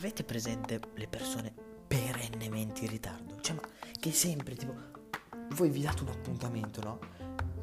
avete 0.00 0.24
presente 0.24 0.80
le 0.94 1.06
persone 1.06 1.52
perennemente 1.86 2.84
in 2.84 2.90
ritardo? 2.90 3.38
Cioè, 3.38 3.54
ma 3.54 3.60
che 3.98 4.10
sempre, 4.12 4.54
tipo, 4.54 4.74
voi 5.50 5.68
vi 5.68 5.82
date 5.82 6.02
un 6.04 6.08
appuntamento, 6.08 6.80
no? 6.82 6.98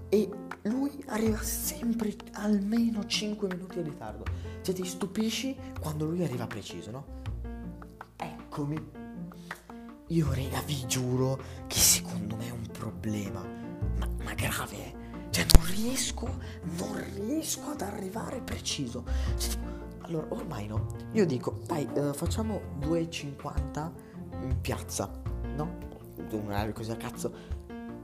E 0.10 0.30
lui 0.64 1.04
arriva 1.08 1.42
sempre 1.42 2.16
almeno 2.34 3.08
5 3.08 3.48
minuti 3.48 3.80
in 3.80 3.86
ritardo. 3.86 4.24
Cioè, 4.62 4.76
ti 4.76 4.86
stupisci 4.86 5.58
quando 5.80 6.06
lui 6.06 6.24
arriva 6.24 6.46
preciso, 6.46 6.92
no? 6.92 7.06
Eccomi. 8.16 8.92
Io, 10.10 10.32
rega, 10.32 10.62
vi 10.62 10.86
giuro 10.86 11.42
che 11.66 11.80
secondo 11.80 12.36
me 12.36 12.50
è 12.50 12.52
un 12.52 12.68
problema. 12.72 13.44
Ma, 13.98 14.08
ma 14.24 14.34
grave, 14.36 14.76
eh? 14.76 14.96
Cioè, 15.32 15.46
non 15.56 15.66
riesco, 15.66 16.40
non 16.78 17.04
riesco 17.16 17.72
ad 17.72 17.82
arrivare 17.82 18.42
preciso. 18.42 19.04
Cioè, 19.38 19.50
tipo, 19.50 19.77
allora, 20.08 20.28
ormai 20.30 20.68
no. 20.68 20.86
Io 21.14 21.26
dico, 21.26 21.60
dai, 21.66 21.88
uh, 21.96 22.14
facciamo 22.14 22.62
2,50 22.80 23.92
in 24.42 24.62
piazza, 24.62 25.10
no? 25.56 25.86
Un 26.32 26.46
orario 26.46 26.74
così 26.74 26.92
a 26.92 26.98
cazzo. 26.98 27.34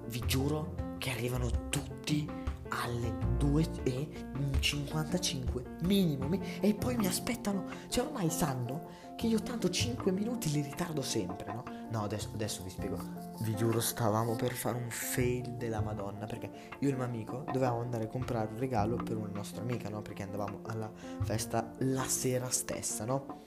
Vi 0.08 0.24
giuro 0.26 0.96
che 0.98 1.12
arrivano 1.12 1.50
tutti 1.70 2.28
alle 2.70 3.14
2.55 3.40 5.86
minimo 5.86 6.30
e 6.60 6.74
poi 6.74 6.96
mi 6.96 7.06
aspettano 7.08 7.66
cioè 7.90 8.06
ormai 8.06 8.30
sanno 8.30 9.02
che 9.16 9.28
io 9.28 9.42
tanto 9.42 9.70
5 9.70 10.12
minuti 10.12 10.52
li 10.52 10.62
ritardo 10.62 11.02
sempre 11.02 11.54
no? 11.54 11.64
No 11.94 12.04
adesso, 12.04 12.30
adesso 12.34 12.64
vi 12.64 12.72
spiego 12.72 12.98
vi 13.42 13.56
giuro 13.56 13.80
stavamo 13.80 14.36
per 14.36 14.52
fare 14.52 14.78
un 14.78 14.90
fail 14.90 15.52
della 15.52 15.80
madonna 15.80 16.26
perché 16.26 16.50
io 16.80 16.88
e 16.88 16.92
il 16.92 16.96
mio 16.96 17.06
amico 17.06 17.44
dovevamo 17.46 17.82
andare 17.82 18.06
a 18.06 18.08
comprare 18.08 18.50
un 18.52 18.58
regalo 18.58 18.96
per 18.96 19.16
una 19.16 19.30
nostra 19.32 19.62
amica 19.62 19.90
no? 19.90 20.02
perché 20.02 20.24
andavamo 20.24 20.62
alla 20.64 20.92
festa 21.22 21.72
la 21.80 22.04
sera 22.06 22.50
stessa 22.50 23.06
no? 23.06 23.44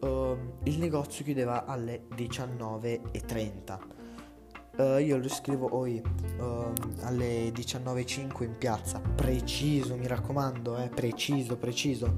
Uh, 0.00 0.36
il 0.64 0.78
negozio 0.78 1.22
chiudeva 1.22 1.66
alle 1.66 2.06
19.30 2.14 3.94
Uh, 4.76 4.98
io 4.98 5.16
lo 5.16 5.28
scrivo 5.30 5.68
poi 5.68 6.02
uh, 6.38 6.72
alle 7.00 7.48
19.05 7.48 8.42
in 8.44 8.58
piazza, 8.58 9.00
preciso, 9.00 9.96
mi 9.96 10.06
raccomando, 10.06 10.76
eh, 10.76 10.88
preciso, 10.90 11.56
preciso. 11.56 12.14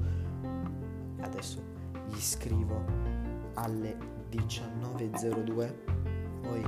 Adesso 1.21 1.63
gli 2.09 2.19
scrivo 2.19 3.28
alle 3.59 3.97
19.02, 4.31 5.73
poi 6.41 6.63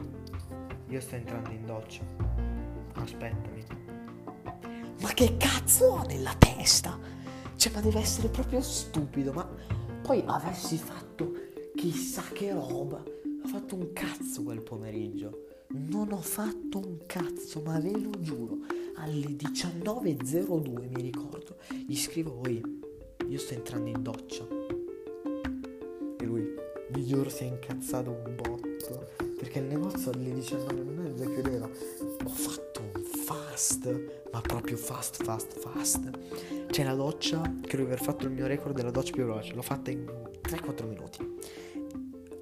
io 0.88 1.00
sto 1.00 1.16
entrando 1.16 1.50
in 1.50 1.66
doccia, 1.66 2.03
aspettami. 2.95 3.64
Ma 5.00 5.09
che 5.14 5.38
cazzo 5.38 5.86
ho 5.86 6.06
nella 6.06 6.36
testa? 6.38 7.00
Cioè, 7.56 7.72
ma 7.73 7.81
deve 7.81 8.00
essere 8.00 8.28
proprio 8.28 8.61
stupido, 8.61 9.31
ma 9.31 9.48
poi 10.02 10.22
avessi 10.25 10.78
fatto 10.78 11.33
chissà 11.75 12.23
che 12.33 12.52
roba. 12.52 12.98
Ho 12.98 13.48
fatto 13.48 13.76
un 13.76 13.94
cazzo 13.94 14.44
quel 14.44 14.61
pomeriggio. 14.61 15.45
Non 15.70 16.11
ho 16.11 16.22
fatto 16.22 16.80
un 16.80 16.98
cazzo, 17.05 17.61
ma 17.61 17.80
ve 17.80 17.98
lo 17.98 18.20
giuro. 18.20 18.58
Alle 18.95 19.28
19.02 19.28 20.89
mi 20.89 21.02
ricordo, 21.02 21.55
gli 21.88 21.95
scrivo 21.95 22.33
poi, 22.33 22.61
io 23.28 23.38
sto 23.39 23.53
entrando 23.53 23.89
in 23.89 24.03
doccia. 24.03 24.61
Vi 26.92 27.06
giuro, 27.06 27.30
si 27.30 27.44
è 27.44 27.47
incazzato 27.47 28.09
un 28.11 28.36
botto. 28.36 29.11
Perché 29.38 29.59
il 29.59 29.66
negozio 29.66 30.11
alle 30.11 30.34
19.30 30.34 31.33
chiudeva. 31.33 31.66
Ho 31.66 32.30
fatto 32.30 32.81
un 32.81 33.02
fast, 33.02 34.28
ma 34.31 34.42
proprio 34.42 34.75
fast, 34.75 35.23
fast, 35.23 35.58
fast. 35.58 36.09
C'è 36.67 36.83
la 36.83 36.94
doccia, 36.94 37.42
credo 37.61 37.86
di 37.86 37.92
aver 37.94 38.02
fatto 38.02 38.25
il 38.25 38.31
mio 38.31 38.45
record 38.45 38.75
della 38.75 38.92
doccia 38.92 39.14
più 39.14 39.23
veloce. 39.23 39.53
L'ho 39.53 39.61
fatta 39.61 39.89
in 39.89 40.06
3-4 40.42 40.86
minuti. 40.86 41.38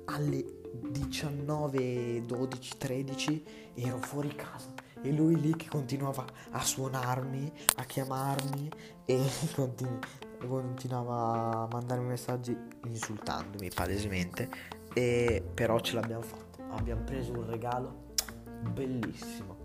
Alle 0.06 0.44
19, 0.90 2.26
12, 2.26 2.78
13 2.78 3.44
ero 3.76 3.98
fuori 3.98 4.34
casa 4.34 4.74
e 5.02 5.12
lui 5.12 5.40
lì 5.40 5.56
che 5.56 5.68
continuava 5.70 6.26
a 6.52 6.64
suonarmi, 6.64 7.52
a 7.76 7.84
chiamarmi 7.84 8.70
e 9.06 9.30
continu- 9.54 10.00
continuava 10.48 11.64
a 11.64 11.68
mandarmi 11.72 12.06
messaggi 12.06 12.58
insultandomi 12.86 13.70
palesemente 13.74 14.50
e 14.94 15.44
però 15.54 15.80
ce 15.80 15.96
l'abbiamo 15.96 16.22
fatto. 16.22 16.62
Abbiamo 16.72 17.04
preso 17.04 17.32
un 17.34 17.46
regalo 17.46 18.08
bellissimo. 18.74 19.58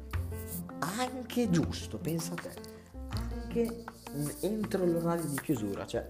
Anche 0.78 1.50
giusto, 1.50 1.98
pensa 1.98 2.32
a 2.32 2.36
te. 2.36 2.52
Anche 3.08 3.84
entro 4.40 4.84
l'orario 4.84 5.24
di 5.24 5.40
chiusura, 5.40 5.86
cioè 5.86 6.08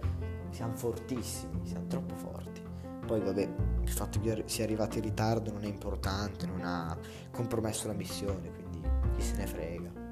siamo 0.50 0.74
fortissimi, 0.76 1.66
siamo 1.66 1.86
troppo 1.86 2.14
forti. 2.16 2.62
Poi 3.06 3.20
vabbè, 3.20 3.48
il 3.82 3.90
fatto 3.90 4.18
che 4.20 4.44
sia 4.46 4.64
arrivati 4.64 4.98
in 4.98 5.04
ritardo 5.04 5.52
non 5.52 5.64
è 5.64 5.68
importante, 5.68 6.46
non 6.46 6.62
ha 6.62 6.96
compromesso 7.30 7.86
la 7.86 7.92
missione, 7.92 8.50
quindi 8.50 8.80
chi 9.16 9.22
se 9.22 9.36
ne 9.36 9.46
frega. 9.46 10.03